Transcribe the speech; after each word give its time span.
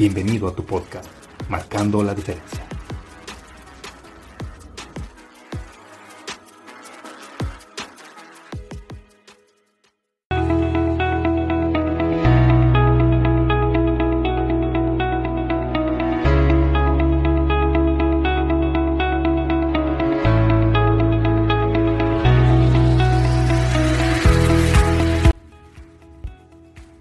Bienvenido 0.00 0.48
a 0.48 0.56
tu 0.56 0.64
podcast, 0.64 1.10
Marcando 1.50 2.02
la 2.02 2.14
Diferencia. 2.14 2.66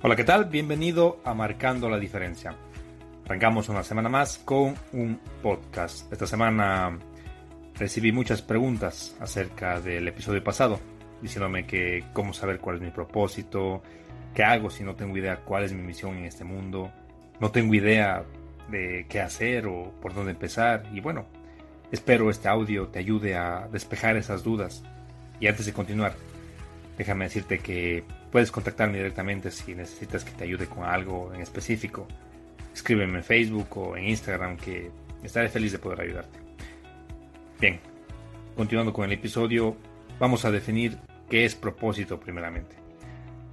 Hola, 0.01 0.17
¿qué 0.17 0.25
tal? 0.25 0.49
Bienvenido 0.49 1.21
a 1.23 1.33
Marcando 1.33 1.89
la 1.89 1.97
Diferencia. 1.97 2.57
Arrancamos 3.29 3.69
una 3.69 3.83
semana 3.83 4.09
más 4.09 4.39
con 4.39 4.73
un 4.91 5.19
podcast. 5.43 6.11
Esta 6.11 6.25
semana 6.25 6.97
recibí 7.75 8.11
muchas 8.11 8.41
preguntas 8.41 9.15
acerca 9.19 9.79
del 9.79 10.07
episodio 10.07 10.43
pasado, 10.43 10.79
diciéndome 11.21 11.67
que 11.67 12.05
cómo 12.11 12.33
saber 12.33 12.57
cuál 12.57 12.77
es 12.77 12.81
mi 12.81 12.89
propósito, 12.89 13.83
qué 14.33 14.43
hago 14.43 14.71
si 14.71 14.83
no 14.83 14.95
tengo 14.95 15.15
idea 15.15 15.41
cuál 15.45 15.63
es 15.63 15.73
mi 15.73 15.83
misión 15.83 16.17
en 16.17 16.25
este 16.25 16.43
mundo, 16.43 16.91
no 17.39 17.51
tengo 17.51 17.75
idea 17.75 18.23
de 18.67 19.05
qué 19.07 19.21
hacer 19.21 19.67
o 19.67 19.93
por 20.01 20.15
dónde 20.15 20.31
empezar. 20.31 20.89
Y 20.91 20.99
bueno, 20.99 21.27
espero 21.91 22.31
este 22.31 22.47
audio 22.47 22.87
te 22.87 22.97
ayude 22.97 23.35
a 23.35 23.67
despejar 23.71 24.17
esas 24.17 24.43
dudas. 24.43 24.83
Y 25.39 25.45
antes 25.45 25.67
de 25.67 25.73
continuar, 25.73 26.15
déjame 26.97 27.25
decirte 27.25 27.59
que 27.59 28.03
puedes 28.31 28.51
contactarme 28.51 28.97
directamente 28.97 29.51
si 29.51 29.75
necesitas 29.75 30.25
que 30.25 30.31
te 30.31 30.45
ayude 30.45 30.65
con 30.65 30.83
algo 30.83 31.31
en 31.31 31.41
específico 31.41 32.07
escríbeme 32.73 33.19
en 33.19 33.23
Facebook 33.23 33.77
o 33.77 33.97
en 33.97 34.07
Instagram 34.07 34.57
que 34.57 34.91
estaré 35.23 35.49
feliz 35.49 35.71
de 35.71 35.79
poder 35.79 36.01
ayudarte. 36.01 36.39
Bien, 37.59 37.79
continuando 38.55 38.93
con 38.93 39.05
el 39.05 39.11
episodio, 39.11 39.75
vamos 40.19 40.45
a 40.45 40.51
definir 40.51 40.97
qué 41.29 41.45
es 41.45 41.55
propósito 41.55 42.19
primeramente. 42.19 42.75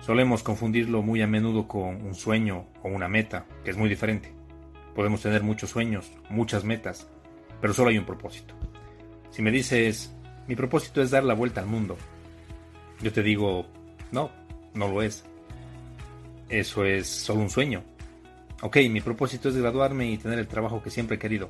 Solemos 0.00 0.42
confundirlo 0.42 1.02
muy 1.02 1.22
a 1.22 1.26
menudo 1.26 1.66
con 1.66 2.02
un 2.02 2.14
sueño 2.14 2.66
o 2.82 2.88
una 2.88 3.08
meta, 3.08 3.46
que 3.64 3.70
es 3.70 3.76
muy 3.76 3.88
diferente. 3.88 4.32
Podemos 4.94 5.20
tener 5.20 5.42
muchos 5.42 5.70
sueños, 5.70 6.12
muchas 6.30 6.64
metas, 6.64 7.08
pero 7.60 7.74
solo 7.74 7.90
hay 7.90 7.98
un 7.98 8.06
propósito. 8.06 8.54
Si 9.30 9.42
me 9.42 9.50
dices, 9.50 10.14
mi 10.46 10.54
propósito 10.54 11.02
es 11.02 11.10
dar 11.10 11.24
la 11.24 11.34
vuelta 11.34 11.60
al 11.60 11.66
mundo, 11.66 11.96
yo 13.02 13.12
te 13.12 13.22
digo, 13.22 13.66
no, 14.12 14.30
no 14.74 14.88
lo 14.88 15.02
es. 15.02 15.24
Eso 16.48 16.84
es 16.84 17.08
solo 17.08 17.40
un 17.40 17.50
sueño, 17.50 17.82
Ok, 18.62 18.78
mi 18.90 19.02
propósito 19.02 19.50
es 19.50 19.56
graduarme 19.56 20.10
y 20.10 20.16
tener 20.16 20.38
el 20.38 20.48
trabajo 20.48 20.82
que 20.82 20.90
siempre 20.90 21.16
he 21.16 21.18
querido. 21.18 21.48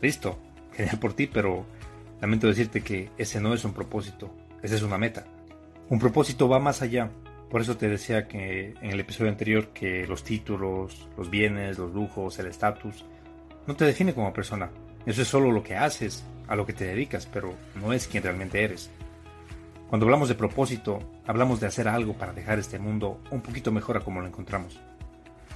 Listo, 0.00 0.38
genial 0.72 0.98
por 0.98 1.12
ti, 1.12 1.26
pero 1.26 1.66
lamento 2.20 2.46
decirte 2.46 2.82
que 2.82 3.10
ese 3.18 3.40
no 3.40 3.54
es 3.54 3.64
un 3.64 3.72
propósito, 3.72 4.30
esa 4.62 4.76
es 4.76 4.82
una 4.82 4.98
meta. 4.98 5.24
Un 5.88 5.98
propósito 5.98 6.48
va 6.48 6.60
más 6.60 6.82
allá. 6.82 7.10
Por 7.50 7.62
eso 7.62 7.76
te 7.76 7.88
decía 7.88 8.28
que 8.28 8.74
en 8.82 8.90
el 8.90 9.00
episodio 9.00 9.30
anterior 9.30 9.68
que 9.68 10.06
los 10.06 10.22
títulos, 10.22 11.08
los 11.16 11.30
bienes, 11.30 11.78
los 11.78 11.92
lujos, 11.94 12.38
el 12.38 12.46
estatus, 12.46 13.04
no 13.66 13.74
te 13.74 13.86
define 13.86 14.14
como 14.14 14.32
persona. 14.32 14.70
Eso 15.06 15.22
es 15.22 15.28
solo 15.28 15.50
lo 15.50 15.62
que 15.62 15.74
haces, 15.74 16.24
a 16.46 16.54
lo 16.54 16.66
que 16.66 16.74
te 16.74 16.84
dedicas, 16.84 17.26
pero 17.26 17.54
no 17.80 17.92
es 17.92 18.06
quien 18.06 18.22
realmente 18.22 18.62
eres. 18.62 18.90
Cuando 19.88 20.04
hablamos 20.04 20.28
de 20.28 20.34
propósito, 20.34 21.00
hablamos 21.26 21.58
de 21.60 21.66
hacer 21.66 21.88
algo 21.88 22.12
para 22.12 22.34
dejar 22.34 22.58
este 22.58 22.78
mundo 22.78 23.18
un 23.30 23.40
poquito 23.40 23.72
mejor 23.72 23.96
a 23.96 24.00
como 24.00 24.20
lo 24.20 24.26
encontramos. 24.26 24.78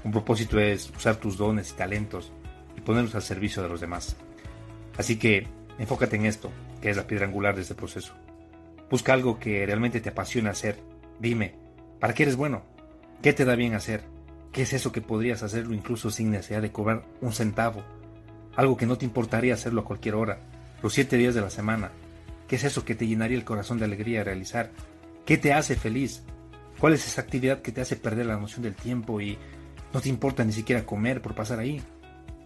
Un 0.04 0.12
propósito 0.12 0.58
es 0.58 0.90
usar 0.96 1.16
tus 1.16 1.36
dones 1.36 1.70
y 1.70 1.74
talentos 1.74 2.32
y 2.76 2.80
ponerlos 2.80 3.14
al 3.14 3.22
servicio 3.22 3.62
de 3.62 3.68
los 3.68 3.80
demás. 3.80 4.16
Así 4.96 5.16
que 5.16 5.46
enfócate 5.78 6.16
en 6.16 6.26
esto, 6.26 6.50
que 6.80 6.90
es 6.90 6.96
la 6.96 7.06
piedra 7.06 7.26
angular 7.26 7.54
de 7.54 7.62
este 7.62 7.74
proceso. 7.74 8.14
Busca 8.90 9.12
algo 9.12 9.38
que 9.38 9.64
realmente 9.64 10.00
te 10.00 10.10
apasiona 10.10 10.50
hacer. 10.50 10.78
Dime, 11.18 11.54
¿para 12.00 12.14
qué 12.14 12.24
eres 12.24 12.36
bueno? 12.36 12.62
¿Qué 13.22 13.32
te 13.32 13.44
da 13.44 13.54
bien 13.54 13.74
hacer? 13.74 14.02
¿Qué 14.52 14.62
es 14.62 14.72
eso 14.72 14.92
que 14.92 15.00
podrías 15.00 15.42
hacerlo 15.42 15.74
incluso 15.74 16.10
sin 16.10 16.30
necesidad 16.30 16.60
de 16.60 16.72
cobrar 16.72 17.04
un 17.20 17.32
centavo? 17.32 17.82
Algo 18.54 18.76
que 18.76 18.86
no 18.86 18.98
te 18.98 19.06
importaría 19.06 19.54
hacerlo 19.54 19.80
a 19.80 19.84
cualquier 19.84 20.16
hora, 20.16 20.40
los 20.82 20.92
siete 20.92 21.16
días 21.16 21.34
de 21.34 21.40
la 21.40 21.48
semana. 21.48 21.90
¿Qué 22.48 22.56
es 22.56 22.64
eso 22.64 22.84
que 22.84 22.94
te 22.94 23.06
llenaría 23.06 23.38
el 23.38 23.44
corazón 23.44 23.78
de 23.78 23.86
alegría 23.86 24.20
a 24.20 24.24
realizar? 24.24 24.70
¿Qué 25.24 25.38
te 25.38 25.54
hace 25.54 25.74
feliz? 25.74 26.22
¿Cuál 26.78 26.92
es 26.92 27.06
esa 27.06 27.22
actividad 27.22 27.62
que 27.62 27.72
te 27.72 27.80
hace 27.80 27.96
perder 27.96 28.26
la 28.26 28.36
noción 28.36 28.62
del 28.62 28.74
tiempo 28.74 29.20
y 29.20 29.38
no 29.92 30.00
te 30.00 30.08
importa 30.08 30.44
ni 30.44 30.52
siquiera 30.52 30.86
comer 30.86 31.20
por 31.20 31.34
pasar 31.34 31.58
ahí. 31.58 31.82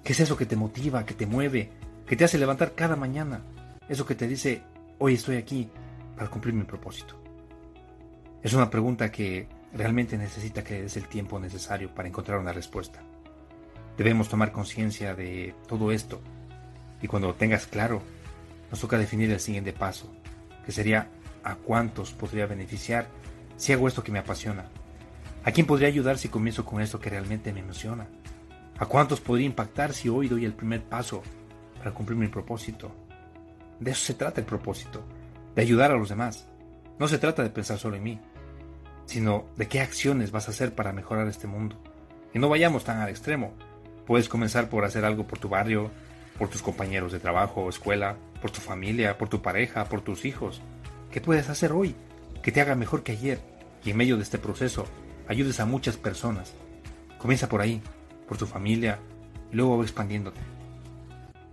¿Qué 0.02 0.12
es 0.12 0.20
eso 0.20 0.36
que 0.36 0.46
te 0.46 0.56
motiva, 0.56 1.04
que 1.04 1.14
te 1.14 1.26
mueve, 1.26 1.70
que 2.06 2.16
te 2.16 2.24
hace 2.24 2.38
levantar 2.38 2.74
cada 2.74 2.96
mañana? 2.96 3.42
Eso 3.88 4.06
que 4.06 4.14
te 4.14 4.26
dice, 4.26 4.62
hoy 4.98 5.14
estoy 5.14 5.36
aquí 5.36 5.68
para 6.16 6.30
cumplir 6.30 6.54
mi 6.54 6.64
propósito. 6.64 7.14
Es 8.42 8.52
una 8.52 8.70
pregunta 8.70 9.10
que 9.10 9.48
realmente 9.72 10.16
necesita 10.16 10.62
que 10.64 10.82
des 10.82 10.96
el 10.96 11.08
tiempo 11.08 11.38
necesario 11.38 11.94
para 11.94 12.08
encontrar 12.08 12.38
una 12.38 12.52
respuesta. 12.52 13.00
Debemos 13.96 14.28
tomar 14.28 14.52
conciencia 14.52 15.14
de 15.14 15.54
todo 15.66 15.90
esto 15.92 16.20
y 17.00 17.06
cuando 17.06 17.28
lo 17.28 17.34
tengas 17.34 17.66
claro, 17.66 18.02
nos 18.70 18.80
toca 18.80 18.98
definir 18.98 19.30
el 19.30 19.40
siguiente 19.40 19.72
paso, 19.72 20.12
que 20.64 20.72
sería 20.72 21.08
a 21.44 21.54
cuántos 21.56 22.12
podría 22.12 22.46
beneficiar 22.46 23.06
si 23.56 23.72
hago 23.72 23.88
esto 23.88 24.02
que 24.02 24.12
me 24.12 24.18
apasiona, 24.18 24.68
¿A 25.46 25.52
quién 25.52 25.64
podría 25.64 25.86
ayudar 25.86 26.18
si 26.18 26.28
comienzo 26.28 26.64
con 26.64 26.82
esto 26.82 26.98
que 26.98 27.08
realmente 27.08 27.52
me 27.52 27.60
emociona? 27.60 28.08
¿A 28.78 28.86
cuántos 28.86 29.20
podría 29.20 29.46
impactar 29.46 29.92
si 29.92 30.08
hoy 30.08 30.26
doy 30.26 30.44
el 30.44 30.52
primer 30.52 30.82
paso 30.82 31.22
para 31.78 31.92
cumplir 31.92 32.18
mi 32.18 32.26
propósito? 32.26 32.90
De 33.78 33.92
eso 33.92 34.06
se 34.06 34.14
trata 34.14 34.40
el 34.40 34.46
propósito, 34.46 35.04
de 35.54 35.62
ayudar 35.62 35.92
a 35.92 35.96
los 35.96 36.08
demás. 36.08 36.48
No 36.98 37.06
se 37.06 37.18
trata 37.18 37.44
de 37.44 37.50
pensar 37.50 37.78
solo 37.78 37.94
en 37.94 38.02
mí, 38.02 38.20
sino 39.04 39.44
de 39.56 39.68
qué 39.68 39.80
acciones 39.80 40.32
vas 40.32 40.48
a 40.48 40.50
hacer 40.50 40.74
para 40.74 40.92
mejorar 40.92 41.28
este 41.28 41.46
mundo. 41.46 41.76
Y 42.34 42.40
no 42.40 42.48
vayamos 42.48 42.82
tan 42.82 42.98
al 42.98 43.10
extremo. 43.10 43.54
Puedes 44.04 44.28
comenzar 44.28 44.68
por 44.68 44.84
hacer 44.84 45.04
algo 45.04 45.28
por 45.28 45.38
tu 45.38 45.48
barrio, 45.48 45.92
por 46.40 46.48
tus 46.48 46.60
compañeros 46.60 47.12
de 47.12 47.20
trabajo 47.20 47.60
o 47.60 47.68
escuela, 47.68 48.16
por 48.42 48.50
tu 48.50 48.60
familia, 48.60 49.16
por 49.16 49.28
tu 49.28 49.42
pareja, 49.42 49.84
por 49.84 50.00
tus 50.00 50.24
hijos. 50.24 50.60
¿Qué 51.12 51.20
puedes 51.20 51.48
hacer 51.48 51.70
hoy 51.70 51.94
que 52.42 52.50
te 52.50 52.60
haga 52.60 52.74
mejor 52.74 53.04
que 53.04 53.12
ayer? 53.12 53.38
Y 53.84 53.90
en 53.90 53.96
medio 53.96 54.16
de 54.16 54.24
este 54.24 54.38
proceso, 54.38 54.88
ayudes 55.28 55.60
a 55.60 55.66
muchas 55.66 55.96
personas. 55.96 56.54
Comienza 57.18 57.48
por 57.48 57.60
ahí, 57.60 57.82
por 58.28 58.38
tu 58.38 58.46
familia, 58.46 58.98
y 59.52 59.56
luego 59.56 59.82
expandiéndote. 59.82 60.40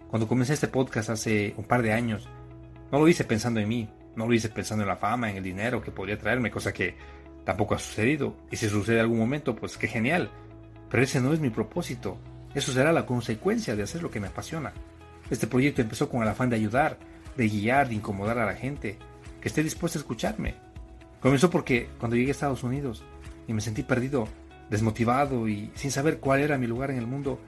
Cuando 0.10 0.28
comencé 0.28 0.54
este 0.54 0.68
podcast 0.68 1.10
hace 1.10 1.54
un 1.58 1.64
par 1.64 1.82
de 1.82 1.94
años, 1.94 2.28
no 2.92 3.00
lo 3.00 3.08
hice 3.08 3.24
pensando 3.24 3.60
en 3.60 3.68
mí, 3.68 3.90
no 4.16 4.28
lo 4.28 4.34
hice 4.34 4.50
pensando 4.50 4.84
en 4.84 4.90
la 4.90 4.98
fama, 4.98 5.30
en 5.30 5.38
el 5.38 5.44
dinero 5.44 5.82
que 5.82 5.92
podría 5.92 6.20
traerme, 6.20 6.52
cosa 6.52 6.72
que 6.72 6.96
tampoco 7.44 7.76
ha 7.76 7.80
sucedido. 7.80 8.36
Y 8.52 8.58
si 8.58 8.70
sucede 8.70 9.00
algún 9.00 9.18
momento, 9.18 9.56
pues 9.56 9.78
qué 9.78 9.88
genial. 9.88 10.30
Pero 10.90 11.04
ese 11.04 11.20
no 11.20 11.34
es 11.34 11.40
mi 11.40 11.50
propósito. 11.50 12.18
Eso 12.54 12.72
será 12.72 12.92
la 12.92 13.06
consecuencia 13.06 13.76
de 13.76 13.84
hacer 13.84 14.04
lo 14.04 14.12
que 14.12 14.20
me 14.20 14.28
apasiona. 14.28 14.74
Este 15.30 15.48
proyecto 15.48 15.82
empezó 15.82 16.10
con 16.10 16.22
el 16.22 16.28
afán 16.28 16.50
de 16.50 16.58
ayudar, 16.58 17.00
de 17.36 17.48
guiar, 17.48 17.90
de 17.90 17.96
incomodar 17.96 18.38
a 18.38 18.46
la 18.46 18.54
gente, 18.54 19.00
que 19.42 19.48
esté 19.48 19.64
dispuesta 19.64 19.98
a 19.98 20.02
escucharme. 20.02 20.56
Comenzó 21.20 21.50
porque 21.50 21.90
cuando 22.00 22.16
llegué 22.16 22.30
a 22.30 22.32
Estados 22.34 22.64
Unidos 22.64 23.04
y 23.48 23.54
me 23.54 23.62
sentí 23.62 23.84
perdido, 23.84 24.28
desmotivado 24.70 25.48
y 25.48 25.72
sin 25.76 25.92
saber 25.92 26.20
cuál 26.20 26.42
era 26.42 26.58
mi 26.58 26.68
lugar 26.68 26.92
en 26.92 26.98
el 26.98 27.08
mundo, 27.08 27.40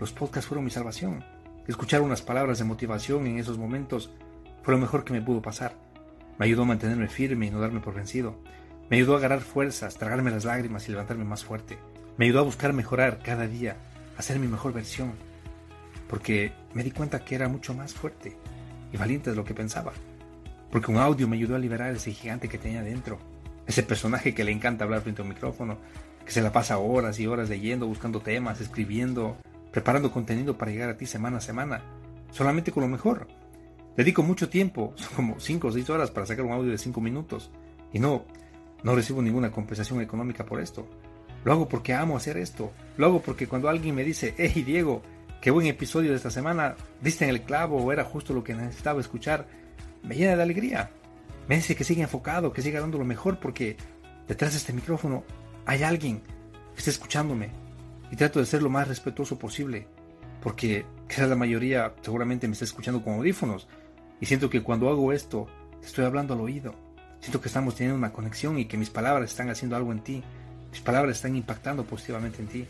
los 0.00 0.12
podcasts 0.12 0.48
fueron 0.48 0.64
mi 0.64 0.70
salvación. 0.70 1.24
Escuchar 1.66 2.02
unas 2.02 2.22
palabras 2.22 2.58
de 2.58 2.64
motivación 2.64 3.26
en 3.26 3.38
esos 3.38 3.58
momentos 3.58 4.10
fue 4.62 4.74
lo 4.74 4.80
mejor 4.80 5.04
que 5.04 5.12
me 5.12 5.22
pudo 5.22 5.40
pasar. 5.40 5.76
Me 6.38 6.46
ayudó 6.46 6.62
a 6.62 6.66
mantenerme 6.66 7.08
firme 7.08 7.46
y 7.46 7.50
no 7.50 7.60
darme 7.60 7.80
por 7.80 7.94
vencido. 7.94 8.36
Me 8.90 8.96
ayudó 8.96 9.14
a 9.14 9.18
agarrar 9.18 9.40
fuerzas, 9.40 9.96
tragarme 9.96 10.30
las 10.30 10.44
lágrimas 10.44 10.88
y 10.88 10.90
levantarme 10.90 11.24
más 11.24 11.44
fuerte. 11.44 11.78
Me 12.16 12.26
ayudó 12.26 12.40
a 12.40 12.44
buscar 12.44 12.72
mejorar 12.72 13.20
cada 13.22 13.46
día, 13.46 13.76
a 14.16 14.22
ser 14.22 14.38
mi 14.38 14.46
mejor 14.46 14.72
versión. 14.72 15.12
Porque 16.08 16.52
me 16.74 16.82
di 16.82 16.90
cuenta 16.90 17.24
que 17.24 17.34
era 17.34 17.48
mucho 17.48 17.72
más 17.72 17.94
fuerte 17.94 18.36
y 18.92 18.96
valiente 18.96 19.30
de 19.30 19.36
lo 19.36 19.44
que 19.44 19.54
pensaba. 19.54 19.92
Porque 20.70 20.90
un 20.90 20.98
audio 20.98 21.28
me 21.28 21.36
ayudó 21.36 21.56
a 21.56 21.58
liberar 21.58 21.94
ese 21.94 22.12
gigante 22.12 22.48
que 22.48 22.58
tenía 22.58 22.82
dentro. 22.82 23.18
Ese 23.66 23.82
personaje 23.82 24.34
que 24.34 24.44
le 24.44 24.52
encanta 24.52 24.84
hablar 24.84 25.02
frente 25.02 25.22
a 25.22 25.24
un 25.24 25.30
micrófono, 25.30 25.78
que 26.24 26.32
se 26.32 26.42
la 26.42 26.52
pasa 26.52 26.78
horas 26.78 27.18
y 27.18 27.26
horas 27.26 27.48
leyendo, 27.48 27.86
buscando 27.86 28.20
temas, 28.20 28.60
escribiendo, 28.60 29.36
preparando 29.70 30.10
contenido 30.10 30.56
para 30.56 30.70
llegar 30.70 30.90
a 30.90 30.96
ti 30.96 31.06
semana 31.06 31.38
a 31.38 31.40
semana, 31.40 31.82
solamente 32.30 32.72
con 32.72 32.82
lo 32.82 32.88
mejor. 32.88 33.28
Dedico 33.96 34.22
mucho 34.22 34.48
tiempo, 34.48 34.92
son 34.96 35.14
como 35.14 35.40
5 35.40 35.68
o 35.68 35.72
6 35.72 35.90
horas 35.90 36.10
para 36.10 36.26
sacar 36.26 36.44
un 36.44 36.52
audio 36.52 36.70
de 36.70 36.78
5 36.78 37.00
minutos, 37.00 37.50
y 37.92 37.98
no, 37.98 38.24
no 38.82 38.94
recibo 38.94 39.22
ninguna 39.22 39.50
compensación 39.50 40.00
económica 40.00 40.44
por 40.44 40.60
esto. 40.60 40.88
Lo 41.44 41.52
hago 41.52 41.68
porque 41.68 41.92
amo 41.92 42.16
hacer 42.16 42.38
esto. 42.38 42.72
Lo 42.96 43.06
hago 43.06 43.20
porque 43.20 43.46
cuando 43.46 43.68
alguien 43.68 43.94
me 43.94 44.02
dice, 44.02 44.34
hey 44.38 44.62
Diego, 44.62 45.02
qué 45.40 45.50
buen 45.50 45.66
episodio 45.66 46.10
de 46.10 46.16
esta 46.16 46.30
semana, 46.30 46.74
diste 47.02 47.24
en 47.24 47.30
el 47.30 47.42
clavo 47.42 47.76
o 47.76 47.92
era 47.92 48.04
justo 48.04 48.32
lo 48.32 48.42
que 48.42 48.54
necesitaba 48.54 49.00
escuchar, 49.00 49.46
me 50.02 50.16
llena 50.16 50.36
de 50.36 50.42
alegría. 50.42 50.90
Me 51.48 51.56
dice 51.56 51.76
que 51.76 51.84
siga 51.84 52.02
enfocado, 52.02 52.52
que 52.52 52.62
siga 52.62 52.80
dando 52.80 52.98
lo 52.98 53.04
mejor 53.04 53.38
porque 53.38 53.76
detrás 54.28 54.52
de 54.52 54.58
este 54.58 54.72
micrófono 54.72 55.24
hay 55.66 55.82
alguien 55.82 56.20
que 56.20 56.78
está 56.78 56.90
escuchándome. 56.90 57.50
Y 58.10 58.16
trato 58.16 58.38
de 58.38 58.46
ser 58.46 58.62
lo 58.62 58.70
más 58.70 58.88
respetuoso 58.88 59.38
posible 59.38 59.88
porque 60.42 60.84
quizás 61.08 61.28
la 61.28 61.36
mayoría 61.36 61.94
seguramente 62.02 62.46
me 62.46 62.52
está 62.52 62.64
escuchando 62.64 63.02
con 63.02 63.14
audífonos 63.14 63.66
y 64.20 64.26
siento 64.26 64.50
que 64.50 64.62
cuando 64.62 64.88
hago 64.90 65.12
esto 65.12 65.48
te 65.80 65.86
estoy 65.86 66.04
hablando 66.04 66.34
al 66.34 66.40
oído. 66.40 66.74
Siento 67.20 67.40
que 67.40 67.48
estamos 67.48 67.74
teniendo 67.74 67.96
una 67.96 68.12
conexión 68.12 68.58
y 68.58 68.66
que 68.66 68.76
mis 68.76 68.90
palabras 68.90 69.30
están 69.30 69.48
haciendo 69.48 69.76
algo 69.76 69.92
en 69.92 70.00
ti 70.00 70.22
mis 70.74 70.82
palabras 70.82 71.18
están 71.18 71.36
impactando 71.36 71.84
positivamente 71.84 72.42
en 72.42 72.48
ti, 72.48 72.66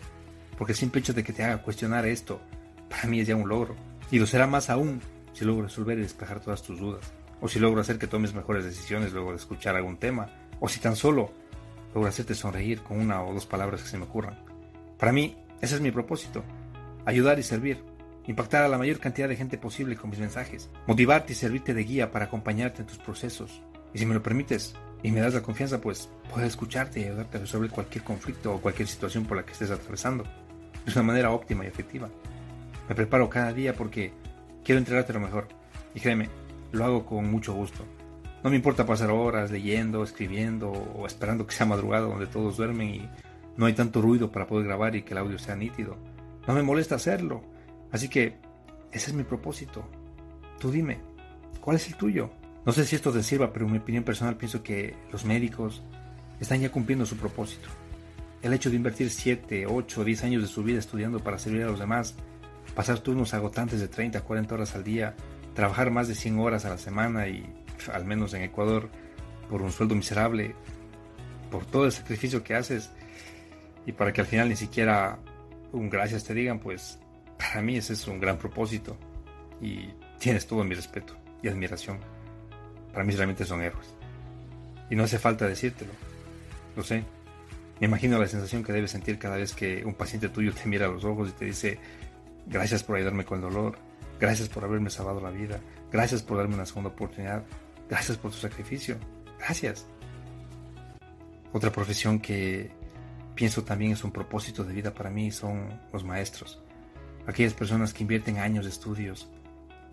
porque 0.59 0.75
el 0.75 0.79
simple 0.79 1.01
hecho 1.01 1.15
de 1.15 1.25
que 1.25 1.33
te 1.33 1.43
haga 1.43 1.63
cuestionar 1.63 2.05
esto, 2.05 2.39
para 2.91 3.09
mí 3.09 3.21
es 3.21 3.27
ya 3.27 3.35
un 3.35 3.49
logro. 3.49 3.75
Y 4.11 4.19
lo 4.19 4.27
será 4.27 4.47
más 4.47 4.69
aún 4.69 5.01
si 5.33 5.47
logro 5.47 5.63
resolver 5.63 5.99
y 5.99 6.03
despejar 6.03 6.39
todas 6.41 6.63
tus 6.63 6.79
dudas, 6.79 7.15
o 7.45 7.49
si 7.49 7.59
logro 7.59 7.83
hacer 7.83 7.99
que 7.99 8.07
tomes 8.07 8.33
mejores 8.33 8.65
decisiones 8.65 9.13
luego 9.13 9.29
de 9.29 9.37
escuchar 9.37 9.77
algún 9.77 9.99
tema, 9.99 10.31
o 10.61 10.69
si 10.71 10.81
tan 10.81 10.97
solo 10.97 11.31
logro 11.95 12.09
hacerte 12.09 12.35
sonreír 12.35 12.81
con 12.81 12.99
una 12.99 13.23
o 13.23 13.35
dos 13.35 13.45
palabras 13.45 13.83
que 13.83 13.89
se 13.89 13.99
me 13.99 14.05
ocurran. 14.05 14.43
Para 14.99 15.13
mí, 15.13 15.37
ese 15.61 15.75
es 15.75 15.83
mi 15.83 15.91
propósito, 15.91 16.43
ayudar 17.05 17.39
y 17.39 17.43
servir, 17.43 17.85
impactar 18.27 18.63
a 18.63 18.69
la 18.69 18.79
mayor 18.79 18.99
cantidad 18.99 19.29
de 19.29 19.37
gente 19.37 19.59
posible 19.59 19.95
con 19.95 20.09
mis 20.09 20.21
mensajes, 20.21 20.71
motivarte 20.87 21.35
y 21.35 21.37
servirte 21.37 21.75
de 21.75 21.85
guía 21.85 22.11
para 22.11 22.25
acompañarte 22.25 22.81
en 22.81 22.89
tus 22.89 22.97
procesos. 22.97 23.61
Y 23.93 23.99
si 23.99 24.07
me 24.07 24.15
lo 24.15 24.23
permites, 24.23 24.75
y 25.03 25.13
me 25.13 25.21
das 25.21 25.35
la 25.35 25.43
confianza, 25.43 25.83
pues 25.83 26.09
puedo 26.33 26.47
escucharte 26.47 27.01
y 27.01 27.05
ayudarte 27.05 27.37
a 27.37 27.41
resolver 27.41 27.69
cualquier 27.69 28.05
conflicto 28.05 28.55
o 28.55 28.61
cualquier 28.63 28.89
situación 28.89 29.27
por 29.27 29.37
la 29.37 29.45
que 29.45 29.53
estés 29.53 29.71
atravesando 29.71 30.25
de 30.87 30.93
una 30.93 31.03
manera 31.03 31.31
óptima 31.31 31.65
y 31.65 31.67
efectiva. 31.67 32.09
Me 32.89 32.95
preparo 32.95 33.29
cada 33.29 33.53
día 33.53 33.75
porque 33.75 34.15
quiero 34.65 34.79
entregarte 34.79 35.13
lo 35.13 35.21
mejor. 35.21 35.47
Y 35.95 36.01
créeme, 36.01 36.31
lo 36.75 36.85
hago 36.85 37.07
con 37.07 37.31
mucho 37.31 37.55
gusto. 37.55 37.85
No 38.43 38.51
me 38.51 38.57
importa 38.57 38.85
pasar 38.85 39.11
horas 39.11 39.51
leyendo, 39.51 40.05
escribiendo 40.05 40.71
o 40.71 41.07
esperando 41.07 41.47
que 41.47 41.55
sea 41.55 41.67
madrugada 41.67 42.07
donde 42.07 42.27
todos 42.27 42.59
duermen 42.59 42.95
y 42.95 43.09
no 43.57 43.67
hay 43.67 43.73
tanto 43.73 44.03
ruido 44.03 44.31
para 44.31 44.47
poder 44.47 44.67
grabar 44.67 44.95
y 44.97 45.03
que 45.03 45.13
el 45.13 45.19
audio 45.19 45.39
sea 45.39 45.57
nítido. 45.57 45.97
No 46.47 46.55
me 46.55 46.63
molesta 46.63 46.97
hacerlo. 46.97 47.43
Así 47.91 48.09
que 48.09 48.37
ese 48.93 49.11
es 49.11 49.17
mi 49.17 49.25
propósito. 49.25 49.89
Tú 50.59 50.71
dime, 50.71 50.99
¿cuál 51.61 51.77
es 51.77 51.87
el 51.89 51.95
tuyo? 51.95 52.31
No 52.67 52.73
sé 52.73 52.85
si 52.85 52.97
esto 52.97 53.13
te 53.13 53.23
sirva, 53.23 53.53
pero 53.53 53.67
en 53.67 53.73
mi 53.73 53.79
opinión 53.79 54.05
personal 54.05 54.37
pienso 54.37 54.63
que 54.63 54.95
los 55.13 55.25
médicos 55.25 55.83
están 56.41 56.61
ya 56.61 56.71
cumpliendo 56.71 57.07
su 57.07 57.17
propósito. 57.17 57.69
El 58.43 58.53
hecho 58.53 58.71
de 58.71 58.77
invertir 58.77 59.11
7, 59.11 59.67
8, 59.67 60.05
10 60.05 60.25
años 60.25 60.43
de 60.43 60.49
su 60.49 60.63
vida 60.63 60.79
estudiando 60.79 61.21
para 61.21 61.39
servir 61.39 61.63
a 61.63 61.69
los 61.69 61.79
demás, 61.79 62.15
pasar 62.75 62.99
turnos 62.99 63.33
agotantes 63.33 63.81
de 63.81 63.89
30 63.89 64.19
a 64.19 64.23
40 64.23 64.55
horas 64.55 64.75
al 64.75 64.85
día, 64.85 65.15
trabajar 65.55 65.91
más 65.91 66.09
de 66.09 66.15
100 66.15 66.39
horas 66.39 66.65
a 66.65 66.71
la 66.71 66.79
semana 66.79 67.29
y, 67.29 67.47
al 67.93 68.05
menos 68.05 68.35
en 68.35 68.43
Ecuador, 68.43 68.89
por 69.49 69.63
un 69.63 69.73
sueldo 69.73 69.95
miserable, 69.95 70.55
por 71.51 71.65
todo 71.67 71.87
el 71.87 71.93
sacrificio 71.93 72.43
que 72.43 72.55
haces 72.55 72.91
y 73.87 73.93
para 73.93 74.13
que 74.13 74.21
al 74.21 74.27
final 74.27 74.49
ni 74.49 74.57
siquiera 74.57 75.19
un 75.73 75.91
gracias 75.91 76.25
te 76.25 76.35
digan, 76.35 76.59
pues 76.59 76.99
para 77.39 77.63
mí 77.63 77.77
ese 77.77 77.93
es 77.93 78.07
un 78.07 78.21
gran 78.21 78.39
propósito 78.39 78.97
y 79.61 79.89
tienes 80.19 80.47
todo 80.47 80.65
mi 80.65 80.75
respeto 80.75 81.15
y 81.43 81.49
admiración 81.49 81.99
para 82.95 83.05
mí 83.05 83.13
realmente 83.13 83.45
son 83.45 83.61
héroes. 83.61 83.95
Y 84.89 84.97
no 84.97 85.03
hace 85.03 85.19
falta 85.19 85.47
decírtelo, 85.47 85.93
lo 86.77 86.83
sé. 86.83 87.05
Me 87.81 87.87
imagino 87.87 88.19
la 88.19 88.29
sensación 88.29 88.63
que 88.63 88.73
debes 88.73 88.93
sentir 88.93 89.19
cada 89.19 89.37
vez 89.37 89.53
que 89.53 89.85
un 89.85 89.95
paciente 89.95 90.29
tuyo 90.29 90.55
te 90.55 90.69
mira 90.69 90.87
a 90.87 90.89
los 90.89 91.05
ojos 91.05 91.31
y 91.31 91.33
te 91.33 91.45
dice, 91.47 91.79
gracias 92.47 92.85
por 92.85 92.97
ayudarme 92.97 93.25
con 93.25 93.39
el 93.39 93.53
dolor, 93.53 93.77
gracias 94.21 94.49
por 94.49 94.65
haberme 94.65 94.91
salvado 94.91 95.21
la 95.21 95.31
vida, 95.31 95.61
gracias 95.91 96.23
por 96.23 96.39
darme 96.39 96.55
una 96.55 96.67
segunda 96.67 96.91
oportunidad, 96.91 97.45
gracias 97.89 98.19
por 98.19 98.31
tu 98.31 98.39
sacrificio, 98.39 98.97
gracias. 99.39 99.87
Otra 101.53 101.71
profesión 101.71 102.19
que 102.19 102.71
pienso 103.35 103.65
también 103.65 103.93
es 103.93 104.05
un 104.05 104.11
propósito 104.11 104.65
de 104.65 104.75
vida 104.75 104.93
para 104.93 105.11
mí 105.11 105.31
son 105.31 105.81
los 105.93 106.05
maestros, 106.05 106.61
aquellas 107.27 107.55
personas 107.55 107.95
que 107.95 108.03
invierten 108.03 108.39
años 108.39 108.65
de 108.65 108.71
estudios, 108.71 109.29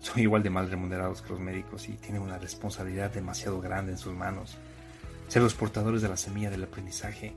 son 0.02 0.18
igual 0.18 0.42
de 0.42 0.50
mal 0.50 0.68
remunerados 0.68 1.22
que 1.22 1.30
los 1.30 1.40
médicos 1.40 1.88
y 1.88 1.92
tienen 1.92 2.22
una 2.22 2.36
responsabilidad 2.36 3.12
demasiado 3.12 3.60
grande 3.60 3.92
en 3.92 3.98
sus 3.98 4.12
manos. 4.12 4.56
Ser 5.28 5.42
los 5.42 5.54
portadores 5.54 6.02
de 6.02 6.08
la 6.08 6.16
semilla 6.16 6.50
del 6.50 6.64
aprendizaje, 6.64 7.34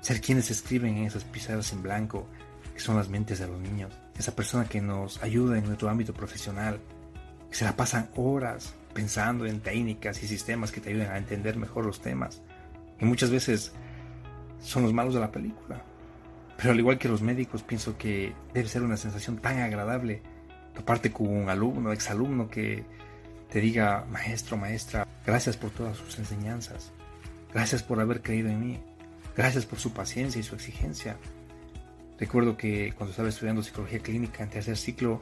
ser 0.00 0.20
quienes 0.20 0.50
escriben 0.50 0.96
en 0.96 1.06
esas 1.06 1.24
pisadas 1.24 1.72
en 1.72 1.82
blanco, 1.82 2.28
que 2.74 2.80
son 2.80 2.96
las 2.96 3.08
mentes 3.08 3.38
de 3.38 3.46
los 3.46 3.60
niños, 3.60 3.96
esa 4.18 4.34
persona 4.34 4.66
que 4.66 4.80
nos 4.80 5.22
ayuda 5.22 5.58
en 5.58 5.64
nuestro 5.64 5.88
ámbito 5.88 6.12
profesional, 6.12 6.80
que 7.48 7.56
se 7.56 7.64
la 7.64 7.76
pasan 7.76 8.10
horas 8.16 8.74
pensando 8.92 9.46
en 9.46 9.60
técnicas 9.60 10.22
y 10.22 10.28
sistemas 10.28 10.72
que 10.72 10.80
te 10.80 10.90
ayuden 10.90 11.10
a 11.10 11.18
entender 11.18 11.56
mejor 11.56 11.86
los 11.86 12.00
temas, 12.00 12.42
y 13.00 13.04
muchas 13.04 13.30
veces 13.30 13.72
son 14.60 14.82
los 14.82 14.92
malos 14.92 15.14
de 15.14 15.20
la 15.20 15.30
película. 15.30 15.82
Pero 16.56 16.70
al 16.70 16.78
igual 16.78 16.98
que 16.98 17.08
los 17.08 17.22
médicos, 17.22 17.62
pienso 17.62 17.98
que 17.98 18.32
debe 18.52 18.68
ser 18.68 18.82
una 18.82 18.96
sensación 18.96 19.38
tan 19.38 19.58
agradable 19.58 20.22
toparte 20.74 21.12
con 21.12 21.28
un 21.28 21.48
alumno, 21.48 21.92
exalumno 21.92 22.48
que 22.48 22.84
te 23.50 23.60
diga, 23.60 24.04
maestro, 24.10 24.56
maestra, 24.56 25.06
gracias 25.24 25.56
por 25.56 25.70
todas 25.70 25.96
sus 25.96 26.18
enseñanzas, 26.18 26.90
gracias 27.52 27.82
por 27.82 28.00
haber 28.00 28.20
creído 28.20 28.48
en 28.48 28.60
mí, 28.60 28.80
gracias 29.36 29.64
por 29.64 29.78
su 29.78 29.92
paciencia 29.92 30.40
y 30.40 30.42
su 30.42 30.54
exigencia. 30.54 31.16
Recuerdo 32.18 32.56
que 32.56 32.92
cuando 32.96 33.10
estaba 33.10 33.28
estudiando 33.28 33.62
psicología 33.62 33.98
clínica 33.98 34.42
en 34.42 34.50
tercer 34.50 34.76
ciclo, 34.76 35.20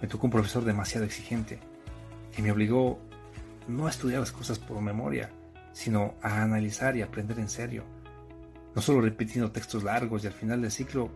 me 0.00 0.08
tocó 0.08 0.26
un 0.26 0.32
profesor 0.32 0.64
demasiado 0.64 1.06
exigente, 1.06 1.58
que 2.34 2.42
me 2.42 2.52
obligó 2.52 2.98
no 3.68 3.86
a 3.86 3.90
estudiar 3.90 4.20
las 4.20 4.32
cosas 4.32 4.58
por 4.58 4.80
memoria, 4.80 5.30
sino 5.72 6.14
a 6.22 6.42
analizar 6.42 6.96
y 6.96 7.02
aprender 7.02 7.38
en 7.38 7.48
serio. 7.48 7.84
No 8.74 8.82
solo 8.82 9.00
repitiendo 9.00 9.50
textos 9.50 9.84
largos 9.84 10.24
y 10.24 10.26
al 10.26 10.32
final 10.32 10.60
del 10.60 10.70
ciclo, 10.70 11.10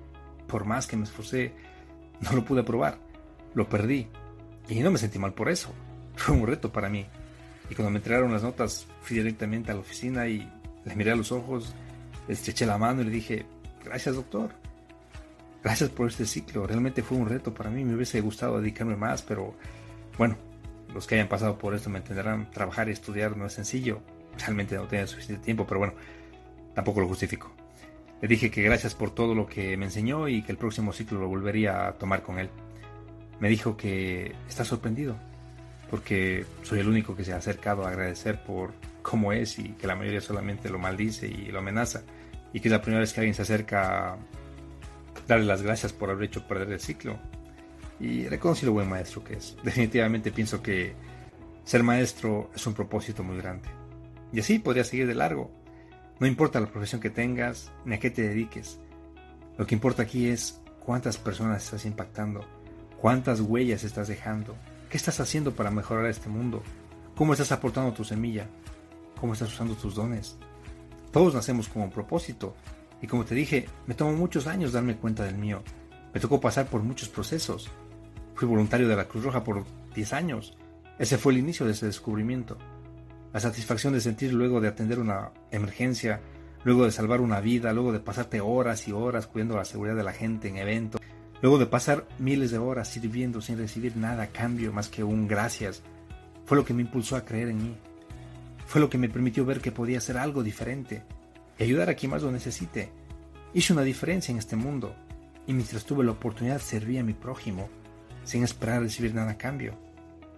por 0.46 0.64
más 0.64 0.86
que 0.86 0.96
me 0.96 1.04
esforcé, 1.04 1.52
no 2.20 2.32
lo 2.32 2.44
pude 2.44 2.60
aprobar 2.60 3.10
lo 3.54 3.68
perdí. 3.68 4.06
Y 4.68 4.80
no 4.80 4.90
me 4.90 4.98
sentí 4.98 5.18
mal 5.18 5.34
por 5.34 5.48
eso. 5.48 5.72
Fue 6.16 6.34
un 6.34 6.46
reto 6.46 6.72
para 6.72 6.88
mí. 6.88 7.06
Y 7.68 7.74
cuando 7.74 7.90
me 7.90 7.98
entregaron 7.98 8.32
las 8.32 8.42
notas, 8.42 8.86
fui 9.02 9.18
directamente 9.18 9.70
a 9.70 9.74
la 9.74 9.80
oficina 9.80 10.26
y 10.26 10.50
le 10.84 10.96
miré 10.96 11.12
a 11.12 11.16
los 11.16 11.30
ojos, 11.30 11.72
le 12.26 12.34
estreché 12.34 12.66
la 12.66 12.78
mano 12.78 13.02
y 13.02 13.04
le 13.04 13.10
dije, 13.10 13.46
gracias 13.84 14.16
doctor. 14.16 14.50
Gracias 15.62 15.90
por 15.90 16.08
este 16.08 16.26
ciclo. 16.26 16.66
Realmente 16.66 17.02
fue 17.02 17.18
un 17.18 17.28
reto 17.28 17.52
para 17.52 17.70
mí. 17.70 17.84
Me 17.84 17.94
hubiese 17.94 18.20
gustado 18.20 18.60
dedicarme 18.60 18.96
más, 18.96 19.22
pero 19.22 19.54
bueno, 20.16 20.36
los 20.94 21.06
que 21.06 21.16
hayan 21.16 21.28
pasado 21.28 21.58
por 21.58 21.74
esto 21.74 21.90
me 21.90 21.98
entenderán. 21.98 22.50
Trabajar 22.50 22.88
y 22.88 22.92
estudiar 22.92 23.36
no 23.36 23.46
es 23.46 23.52
sencillo. 23.52 24.00
Realmente 24.38 24.76
no 24.76 24.86
tenía 24.86 25.06
suficiente 25.06 25.44
tiempo, 25.44 25.66
pero 25.66 25.80
bueno, 25.80 25.94
tampoco 26.74 27.00
lo 27.00 27.08
justifico. 27.08 27.52
Le 28.22 28.28
dije 28.28 28.50
que 28.50 28.62
gracias 28.62 28.94
por 28.94 29.10
todo 29.10 29.34
lo 29.34 29.46
que 29.46 29.76
me 29.76 29.86
enseñó 29.86 30.28
y 30.28 30.42
que 30.42 30.52
el 30.52 30.58
próximo 30.58 30.92
ciclo 30.92 31.20
lo 31.20 31.28
volvería 31.28 31.88
a 31.88 31.92
tomar 31.92 32.22
con 32.22 32.38
él 32.38 32.50
me 33.40 33.48
dijo 33.48 33.76
que 33.76 34.34
está 34.48 34.64
sorprendido 34.64 35.16
porque 35.90 36.44
soy 36.62 36.78
el 36.80 36.88
único 36.88 37.16
que 37.16 37.24
se 37.24 37.32
ha 37.32 37.38
acercado 37.38 37.84
a 37.84 37.88
agradecer 37.88 38.44
por 38.44 38.72
cómo 39.02 39.32
es 39.32 39.58
y 39.58 39.70
que 39.70 39.88
la 39.88 39.96
mayoría 39.96 40.20
solamente 40.20 40.68
lo 40.68 40.78
maldice 40.78 41.26
y 41.26 41.46
lo 41.46 41.58
amenaza 41.58 42.02
y 42.52 42.60
que 42.60 42.68
es 42.68 42.72
la 42.72 42.80
primera 42.80 43.00
vez 43.00 43.12
que 43.12 43.20
alguien 43.20 43.34
se 43.34 43.42
acerca 43.42 44.16
darle 45.30 45.46
las 45.46 45.62
gracias 45.62 45.92
por 45.92 46.10
haber 46.10 46.24
hecho 46.24 46.46
perder 46.46 46.72
el 46.72 46.80
ciclo 46.80 47.18
y 47.98 48.26
reconocí 48.28 48.66
lo 48.66 48.72
buen 48.72 48.88
maestro 48.88 49.24
que 49.24 49.34
es. 49.34 49.56
Definitivamente 49.64 50.32
pienso 50.32 50.62
que 50.62 50.94
ser 51.64 51.82
maestro 51.82 52.50
es 52.54 52.66
un 52.66 52.74
propósito 52.74 53.22
muy 53.22 53.36
grande. 53.36 53.68
Y 54.32 54.40
así 54.40 54.58
podría 54.58 54.84
seguir 54.84 55.06
de 55.06 55.14
largo. 55.14 55.50
No 56.18 56.26
importa 56.26 56.60
la 56.60 56.70
profesión 56.70 57.00
que 57.00 57.10
tengas 57.10 57.72
ni 57.84 57.94
a 57.94 57.98
qué 57.98 58.10
te 58.10 58.22
dediques. 58.22 58.78
Lo 59.58 59.66
que 59.66 59.74
importa 59.74 60.02
aquí 60.02 60.28
es 60.28 60.60
cuántas 60.84 61.16
personas 61.16 61.64
estás 61.64 61.84
impactando 61.84 62.44
¿Cuántas 63.00 63.40
huellas 63.40 63.82
estás 63.82 64.08
dejando? 64.08 64.54
¿Qué 64.90 64.98
estás 64.98 65.20
haciendo 65.20 65.52
para 65.54 65.70
mejorar 65.70 66.04
este 66.04 66.28
mundo? 66.28 66.62
¿Cómo 67.16 67.32
estás 67.32 67.50
aportando 67.50 67.94
tu 67.94 68.04
semilla? 68.04 68.46
¿Cómo 69.18 69.32
estás 69.32 69.54
usando 69.54 69.74
tus 69.74 69.94
dones? 69.94 70.36
Todos 71.10 71.32
nacemos 71.32 71.66
con 71.66 71.80
un 71.80 71.90
propósito. 71.90 72.54
Y 73.02 73.06
como 73.06 73.24
te 73.24 73.34
dije, 73.34 73.66
me 73.86 73.94
tomó 73.94 74.12
muchos 74.12 74.46
años 74.46 74.72
darme 74.72 74.96
cuenta 74.96 75.24
del 75.24 75.36
mío. 75.36 75.62
Me 76.12 76.20
tocó 76.20 76.40
pasar 76.40 76.66
por 76.66 76.82
muchos 76.82 77.08
procesos. 77.08 77.70
Fui 78.34 78.46
voluntario 78.46 78.88
de 78.88 78.96
la 78.96 79.06
Cruz 79.06 79.24
Roja 79.24 79.44
por 79.44 79.64
10 79.94 80.12
años. 80.12 80.56
Ese 80.98 81.18
fue 81.18 81.32
el 81.32 81.38
inicio 81.38 81.66
de 81.66 81.72
ese 81.72 81.86
descubrimiento. 81.86 82.58
La 83.32 83.40
satisfacción 83.40 83.92
de 83.92 84.00
sentir 84.00 84.32
luego 84.32 84.60
de 84.60 84.68
atender 84.68 84.98
una 84.98 85.30
emergencia, 85.50 86.20
luego 86.64 86.84
de 86.84 86.90
salvar 86.90 87.20
una 87.20 87.40
vida, 87.40 87.72
luego 87.72 87.92
de 87.92 88.00
pasarte 88.00 88.40
horas 88.40 88.86
y 88.88 88.92
horas 88.92 89.26
cuidando 89.26 89.56
la 89.56 89.64
seguridad 89.64 89.96
de 89.96 90.02
la 90.02 90.12
gente 90.12 90.48
en 90.48 90.56
eventos, 90.56 91.00
luego 91.40 91.58
de 91.58 91.66
pasar 91.66 92.06
miles 92.18 92.50
de 92.50 92.58
horas 92.58 92.88
sirviendo 92.88 93.40
sin 93.40 93.56
recibir 93.56 93.96
nada 93.96 94.24
a 94.24 94.28
cambio 94.28 94.72
más 94.72 94.88
que 94.88 95.04
un 95.04 95.28
gracias, 95.28 95.82
fue 96.44 96.56
lo 96.56 96.64
que 96.64 96.74
me 96.74 96.82
impulsó 96.82 97.16
a 97.16 97.24
creer 97.24 97.48
en 97.48 97.62
mí. 97.62 97.76
Fue 98.66 98.80
lo 98.80 98.90
que 98.90 98.98
me 98.98 99.08
permitió 99.08 99.44
ver 99.44 99.60
que 99.60 99.72
podía 99.72 99.98
hacer 99.98 100.18
algo 100.18 100.42
diferente 100.42 101.02
y 101.60 101.64
ayudar 101.64 101.90
a 101.90 101.94
quien 101.94 102.10
más 102.10 102.22
lo 102.22 102.32
necesite. 102.32 102.90
Hice 103.52 103.74
una 103.74 103.82
diferencia 103.82 104.32
en 104.32 104.38
este 104.38 104.56
mundo 104.56 104.96
y 105.46 105.52
mientras 105.52 105.84
tuve 105.84 106.04
la 106.04 106.12
oportunidad 106.12 106.58
serví 106.58 106.96
a 106.96 107.04
mi 107.04 107.12
prójimo 107.12 107.68
sin 108.24 108.42
esperar 108.42 108.80
recibir 108.80 109.14
nada 109.14 109.32
a 109.32 109.38
cambio. 109.38 109.78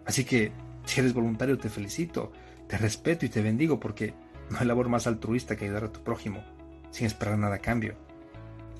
Así 0.04 0.24
que, 0.24 0.50
si 0.84 1.00
eres 1.00 1.14
voluntario, 1.14 1.58
te 1.58 1.70
felicito, 1.70 2.32
te 2.66 2.76
respeto 2.76 3.24
y 3.24 3.28
te 3.28 3.40
bendigo 3.40 3.78
porque 3.78 4.14
no 4.50 4.58
hay 4.58 4.66
labor 4.66 4.88
más 4.88 5.06
altruista 5.06 5.54
que 5.54 5.66
ayudar 5.66 5.84
a 5.84 5.92
tu 5.92 6.02
prójimo 6.02 6.42
sin 6.90 7.06
esperar 7.06 7.38
nada 7.38 7.56
a 7.56 7.60
cambio. 7.60 7.94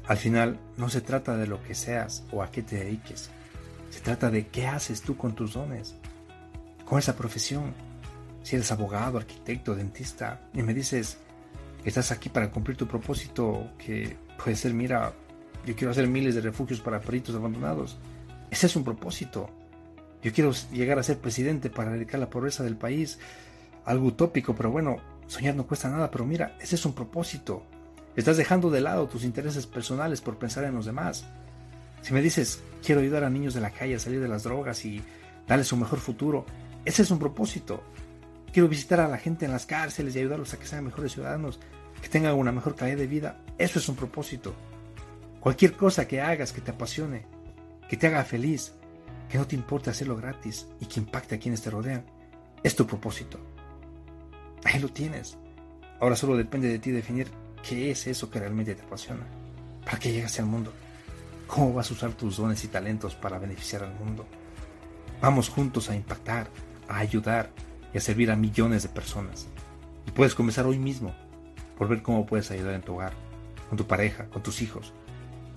Al 0.07 0.17
final, 0.17 0.59
no 0.77 0.89
se 0.89 1.01
trata 1.01 1.37
de 1.37 1.47
lo 1.47 1.63
que 1.63 1.77
seas 1.77 2.25
o 2.33 2.43
a 2.43 2.51
qué 2.51 2.63
te 2.63 2.77
dediques. 2.77 3.31
Se 3.91 4.01
trata 4.01 4.31
de 4.31 4.49
qué 4.49 4.67
haces 4.67 5.03
tú 5.03 5.17
con 5.17 5.37
tus 5.37 5.53
dones, 5.53 5.95
con 6.85 6.99
esa 6.99 7.15
profesión. 7.15 7.73
Si 8.43 8.57
eres 8.57 8.73
abogado, 8.73 9.19
arquitecto, 9.19 9.77
dentista, 9.77 10.49
y 10.53 10.63
me 10.63 10.75
dices 10.75 11.19
estás 11.85 12.13
aquí 12.13 12.29
para 12.29 12.51
cumplir 12.51 12.77
tu 12.77 12.87
propósito, 12.87 13.71
que 13.79 14.17
puede 14.43 14.57
ser, 14.57 14.75
mira, 14.75 15.13
yo 15.67 15.77
quiero 15.77 15.91
hacer 15.91 16.07
miles 16.07 16.35
de 16.35 16.41
refugios 16.41 16.81
para 16.81 17.01
peritos 17.01 17.35
abandonados. 17.35 17.99
Ese 18.51 18.67
es 18.67 18.77
un 18.77 18.85
propósito. 18.85 19.49
Yo 20.23 20.33
quiero 20.33 20.53
llegar 20.73 20.99
a 20.99 21.03
ser 21.03 21.19
presidente 21.19 21.71
para 21.71 21.91
erradicar 21.91 22.21
la 22.21 22.31
pobreza 22.31 22.63
del 22.63 22.77
país. 22.77 23.19
Algo 23.85 24.09
utópico, 24.09 24.55
pero 24.55 24.71
bueno, 24.71 24.97
soñar 25.27 25.57
no 25.57 25.67
cuesta 25.67 25.89
nada, 25.89 26.11
pero 26.11 26.25
mira, 26.25 26.57
ese 26.61 26.77
es 26.77 26.85
un 26.85 26.93
propósito. 26.93 27.65
Estás 28.15 28.37
dejando 28.37 28.71
de 28.71 28.81
lado 28.81 29.09
tus 29.09 29.25
intereses 29.25 29.67
personales 29.67 30.21
por 30.21 30.39
pensar 30.39 30.65
en 30.65 30.75
los 30.75 30.87
demás. 30.87 31.25
Si 32.03 32.13
me 32.13 32.21
dices, 32.21 32.63
quiero 32.85 33.01
ayudar 33.01 33.25
a 33.25 33.31
niños 33.31 33.55
de 33.55 33.61
la 33.61 33.71
calle 33.71 33.95
a 33.95 33.99
salir 33.99 34.21
de 34.21 34.29
las 34.29 34.43
drogas 34.43 34.85
y 34.85 35.03
darles 35.47 35.73
un 35.73 35.81
mejor 35.81 35.99
futuro, 35.99 36.45
ese 36.85 37.03
es 37.03 37.11
un 37.11 37.19
propósito. 37.19 37.83
Quiero 38.53 38.69
visitar 38.69 39.01
a 39.01 39.09
la 39.09 39.17
gente 39.17 39.47
en 39.47 39.53
las 39.53 39.65
cárceles 39.65 40.15
y 40.15 40.19
ayudarlos 40.19 40.53
a 40.53 40.59
que 40.59 40.67
sean 40.67 40.85
mejores 40.85 41.13
ciudadanos, 41.13 41.59
que 42.03 42.09
tengan 42.09 42.35
una 42.35 42.53
mejor 42.53 42.77
calidad 42.77 42.99
de 42.99 43.07
vida. 43.07 43.39
Eso 43.57 43.79
es 43.79 43.89
un 43.89 43.97
propósito. 43.97 44.55
Cualquier 45.41 45.75
cosa 45.75 46.07
que 46.07 46.21
hagas 46.21 46.53
que 46.53 46.61
te 46.61 46.71
apasione, 46.71 47.25
que 47.89 47.97
te 47.97 48.09
haga 48.09 48.25
feliz, 48.25 48.73
que 49.31 49.39
no 49.39 49.47
te 49.47 49.57
importe 49.57 49.89
hacerlo 49.89 50.17
gratis 50.17 50.67
y 50.81 50.87
que 50.87 51.01
impacte 51.01 51.37
a 51.37 51.39
quienes 51.39 51.63
te 51.63 51.71
rodean, 51.71 52.05
es 52.63 52.77
tu 52.77 52.87
propósito. 52.87 53.39
Ahí 54.65 54.79
lo 54.79 54.91
tienes. 54.91 55.39
Ahora 55.99 56.15
solo 56.15 56.37
depende 56.37 56.69
de 56.69 56.79
ti 56.79 56.91
definir 56.91 57.29
qué 57.67 57.91
es 57.91 58.07
eso 58.07 58.31
que 58.31 58.39
realmente 58.39 58.75
te 58.75 58.83
apasiona. 58.83 59.27
¿Para 59.85 59.99
qué 59.99 60.13
llegas 60.13 60.39
al 60.39 60.47
mundo? 60.47 60.73
¿Cómo 61.47 61.73
vas 61.73 61.91
a 61.91 61.95
usar 61.95 62.13
tus 62.13 62.37
dones 62.37 62.63
y 62.65 62.69
talentos 62.69 63.15
para 63.15 63.39
beneficiar 63.39 63.83
al 63.83 63.95
mundo? 63.95 64.27
Vamos 65.23 65.49
juntos 65.49 65.89
a 65.89 65.97
impactar, 65.97 66.49
a 66.89 66.99
ayudar 66.99 67.51
y 67.93 67.99
a 67.99 68.01
servir 68.01 68.31
a 68.31 68.37
millones 68.37 68.83
de 68.83 68.89
personas. 68.89 69.49
Y 70.07 70.11
puedes 70.11 70.35
comenzar 70.35 70.67
hoy 70.67 70.79
mismo 70.79 71.15
por 71.77 71.89
ver 71.89 72.03
cómo 72.03 72.27
puedes 72.27 72.51
ayudar 72.51 72.75
en 72.75 72.83
tu 72.83 72.95
hogar, 72.95 73.13
con 73.69 73.79
tu 73.79 73.87
pareja, 73.87 74.27
con 74.27 74.43
tus 74.43 74.63
hijos. 74.63 74.93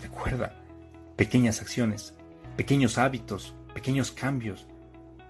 Recuerda, 0.01 0.55
pequeñas 1.15 1.61
acciones, 1.61 2.13
pequeños 2.57 2.97
hábitos, 2.97 3.53
pequeños 3.73 4.11
cambios 4.11 4.67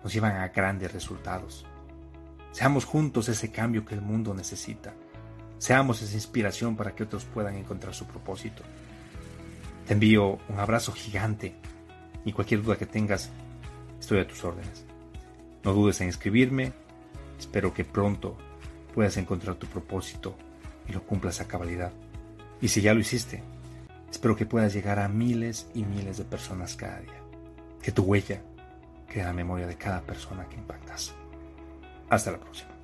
nos 0.04 0.14
llevan 0.14 0.38
a 0.38 0.50
grandes 0.50 0.94
resultados. 0.94 1.66
Seamos 2.52 2.86
juntos 2.86 3.28
ese 3.28 3.52
cambio 3.52 3.84
que 3.84 3.96
el 3.96 4.02
mundo 4.02 4.34
necesita. 4.34 4.94
Seamos 5.58 6.02
esa 6.02 6.14
inspiración 6.14 6.76
para 6.76 6.96
que 6.96 7.04
otros 7.04 7.26
puedan 7.26 7.56
encontrar 7.56 7.94
su 7.94 8.06
propósito. 8.06 8.64
Te 9.88 9.94
envío 9.94 10.40
un 10.48 10.60
abrazo 10.60 10.92
gigante 10.92 11.56
y 12.24 12.32
cualquier 12.34 12.64
duda 12.64 12.78
que 12.78 12.86
tengas, 12.86 13.30
estoy 14.00 14.20
a 14.20 14.28
tus 14.28 14.44
órdenes. 14.44 14.86
No 15.64 15.74
dudes 15.74 16.00
en 16.02 16.10
escribirme. 16.10 16.74
Espero 17.40 17.74
que 17.74 17.86
pronto 17.86 18.38
puedas 18.94 19.18
encontrar 19.18 19.56
tu 19.56 19.68
propósito 19.68 20.36
y 20.88 20.94
lo 20.94 21.04
cumplas 21.04 21.42
a 21.42 21.48
cabalidad. 21.48 21.92
Y 22.62 22.70
si 22.70 22.82
ya 22.82 22.94
lo 22.94 23.00
hiciste, 23.00 23.44
espero 24.10 24.36
que 24.36 24.46
puedas 24.46 24.74
llegar 24.74 25.00
a 25.00 25.08
miles 25.08 25.68
y 25.74 25.84
miles 25.84 26.18
de 26.18 26.26
personas 26.26 26.76
cada 26.76 27.00
día. 27.00 27.22
Que 27.82 27.92
tu 27.92 28.04
huella 28.04 28.42
quede 29.08 29.22
en 29.22 29.28
la 29.28 29.34
memoria 29.34 29.68
de 29.68 29.76
cada 29.76 30.02
persona 30.02 30.48
que 30.48 30.56
impactas. 30.56 31.14
Hasta 32.10 32.32
la 32.32 32.40
próxima. 32.40 32.75